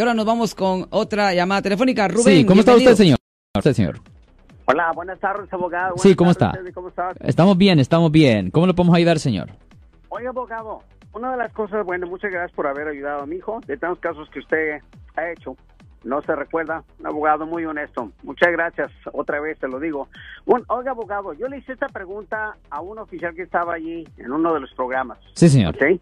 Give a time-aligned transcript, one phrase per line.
[0.00, 2.06] Ahora nos vamos con otra llamada telefónica.
[2.06, 2.92] Rubén, Sí, ¿cómo está bienvenido.
[2.92, 3.18] usted, señor?
[3.56, 4.00] Usted, señor.
[4.66, 5.94] Hola, buenas tardes, abogado.
[5.96, 6.72] Sí, Buenas ¿cómo tardes, está?
[6.74, 7.16] ¿Cómo estás?
[7.22, 8.50] Estamos bien, estamos bien.
[8.52, 9.48] ¿Cómo le podemos ayudar, señor?
[10.10, 10.84] Oye, abogado,
[11.14, 13.58] una de las cosas, bueno, muchas gracias por haber ayudado a mi hijo.
[13.66, 14.78] De tantos casos que usted
[15.16, 15.56] ha hecho,
[16.04, 18.12] no se recuerda, un abogado muy honesto.
[18.22, 20.06] Muchas gracias, otra vez te lo digo.
[20.46, 24.30] Un, oiga, abogado, yo le hice esta pregunta a un oficial que estaba allí en
[24.30, 25.18] uno de los programas.
[25.34, 25.74] Sí, señor.
[25.74, 26.00] ¿ok?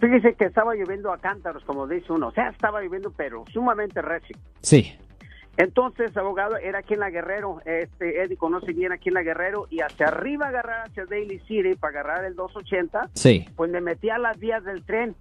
[0.00, 2.28] Fíjese que estaba lloviendo a cántaros, como dice uno.
[2.28, 4.36] O sea, estaba lloviendo, pero sumamente recio.
[4.62, 4.96] Sí.
[5.56, 9.66] Entonces, abogado, era aquí en la Guerrero, este Eddie conoce bien aquí en la Guerrero,
[9.68, 13.46] y hacia arriba agarrar hacia Daily City para agarrar el 280, Sí.
[13.56, 15.14] pues me metí a las vías del tren.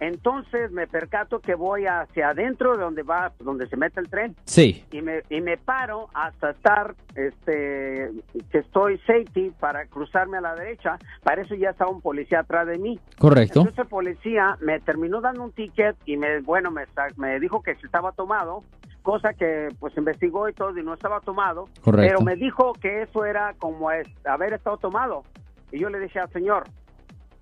[0.00, 4.36] Entonces me percato que voy hacia adentro de donde va, donde se mete el tren,
[4.44, 4.84] Sí.
[4.90, 8.10] y me, y me paro hasta estar, este,
[8.50, 12.66] que estoy safety para cruzarme a la derecha, para eso ya estaba un policía atrás
[12.66, 13.00] de mí.
[13.18, 13.60] Correcto.
[13.60, 16.84] Entonces el policía me terminó dando un ticket y me, bueno, me,
[17.16, 18.64] me dijo que se estaba tomado,
[19.02, 21.68] cosa que pues investigó y todo y no estaba tomado.
[21.82, 22.16] Correcto.
[22.16, 25.22] Pero me dijo que eso era como es, haber estado tomado.
[25.72, 26.64] Y yo le dije al señor,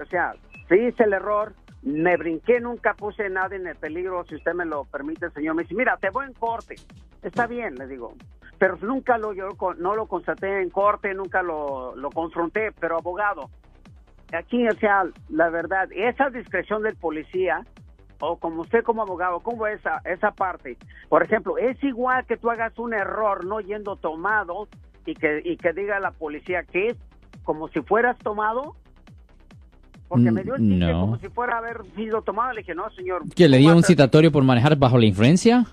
[0.00, 0.34] o sea,
[0.68, 1.54] sí hice el error,
[1.84, 5.54] me brinqué, nunca puse nada en el peligro, si usted me lo permite, señor.
[5.54, 6.76] Me dice, mira, te voy en corte.
[7.22, 8.14] Está bien, le digo.
[8.58, 13.50] Pero nunca lo, yo no lo constaté en corte, nunca lo, lo confronté, pero abogado,
[14.32, 17.64] aquí, o sea, la verdad, esa discreción del policía,
[18.20, 20.76] o como usted como abogado, ¿cómo es esa, esa parte?
[21.08, 24.68] Por ejemplo, es igual que tú hagas un error no yendo tomado
[25.04, 26.96] y que, y que diga la policía que es
[27.42, 28.76] como si fueras tomado.
[30.14, 31.00] Porque me dio el ticket No.
[31.00, 32.52] como si fuera haber sido tomado.
[32.52, 33.22] Le dije, no, señor.
[33.34, 35.64] ¿Que le dio ¿cómo un a ser?" citatorio por manejar bajo la influencia?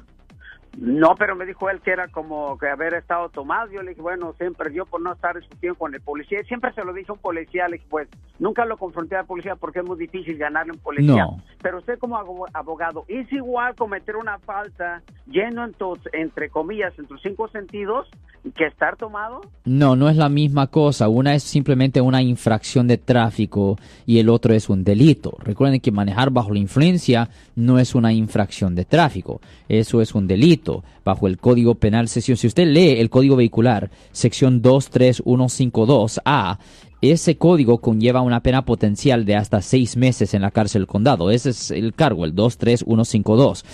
[0.78, 3.70] No, pero me dijo él que era como que haber estado tomado.
[3.72, 6.86] Yo le dije, bueno, siempre yo por no estar discutiendo con el policía, siempre se
[6.86, 8.08] lo dije a un policía, le dije, pues
[8.39, 11.26] nunca lo confronté al policía porque es muy difícil ganarle a un policía.
[11.26, 11.44] No.
[11.61, 16.98] Pero usted como abo- abogado, ¿es igual cometer una falta lleno en tus, entre comillas,
[16.98, 18.08] en tus cinco sentidos
[18.56, 19.42] que estar tomado?
[19.66, 21.08] No, no es la misma cosa.
[21.09, 25.38] Una es simplemente una infracción de tráfico y el otro es un delito.
[25.39, 29.42] Recuerden que manejar bajo la influencia no es una infracción de tráfico.
[29.70, 32.38] Eso es un delito bajo el Código Penal sección.
[32.38, 36.58] Si usted lee el Código Vehicular, sección 23152A,
[37.02, 41.32] ese código conlleva una pena potencial de hasta seis meses en la cárcel del condado.
[41.32, 43.65] Ese es el cargo, el 23152.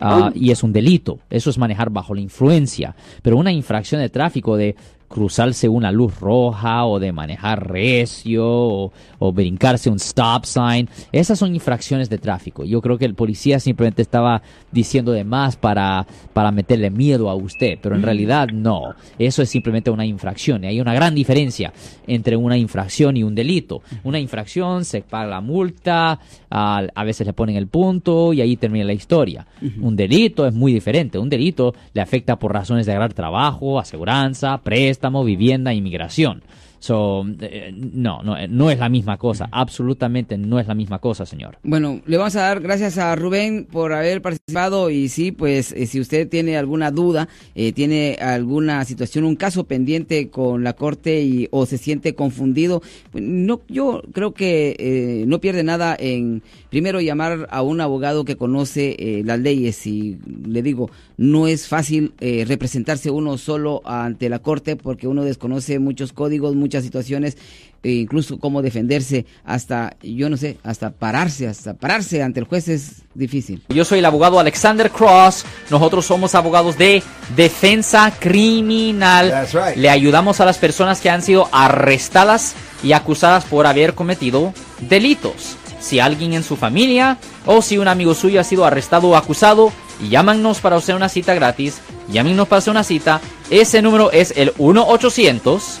[0.00, 1.18] Ah, y es un delito.
[1.28, 2.94] Eso es manejar bajo la influencia.
[3.22, 4.74] Pero una infracción de tráfico de
[5.10, 11.36] cruzarse una luz roja o de manejar recio o, o brincarse un stop sign, esas
[11.36, 12.64] son infracciones de tráfico.
[12.64, 17.34] Yo creo que el policía simplemente estaba diciendo de más para, para meterle miedo a
[17.34, 18.94] usted, pero en realidad no.
[19.18, 20.62] Eso es simplemente una infracción.
[20.62, 21.72] Y hay una gran diferencia
[22.06, 23.82] entre una infracción y un delito.
[24.04, 26.20] Una infracción se paga la multa,
[26.50, 29.44] a, a veces le ponen el punto y ahí termina la historia.
[29.80, 31.18] Un delito es muy diferente.
[31.18, 36.42] Un delito le afecta por razones de agarrar trabajo, aseguranza, préstamo, vivienda, inmigración.
[36.80, 39.48] So, eh, no, no, eh, no es la misma cosa.
[39.52, 41.58] Absolutamente no es la misma cosa, señor.
[41.62, 45.86] Bueno, le vamos a dar gracias a Rubén por haber participado y sí, pues eh,
[45.86, 51.22] si usted tiene alguna duda, eh, tiene alguna situación, un caso pendiente con la corte
[51.22, 56.42] y o se siente confundido, pues, no, yo creo que eh, no pierde nada en
[56.70, 61.68] primero llamar a un abogado que conoce eh, las leyes y le digo, no es
[61.68, 67.36] fácil eh, representarse uno solo ante la corte porque uno desconoce muchos códigos, muchas situaciones,
[67.82, 72.68] e incluso cómo defenderse, hasta, yo no sé, hasta pararse, hasta pararse ante el juez
[72.68, 73.60] es difícil.
[73.70, 75.44] Yo soy el abogado Alexander Cross.
[75.68, 77.02] Nosotros somos abogados de
[77.34, 79.30] defensa criminal.
[79.30, 79.76] That's right.
[79.76, 82.54] Le ayudamos a las personas que han sido arrestadas
[82.84, 84.54] y acusadas por haber cometido
[84.88, 85.56] delitos.
[85.80, 89.72] Si alguien en su familia o si un amigo suyo ha sido arrestado o acusado,
[90.08, 91.80] llámanos para hacer una cita gratis.
[92.12, 93.20] Llámenos para hacer una cita.
[93.48, 95.80] Ese número es el 1 800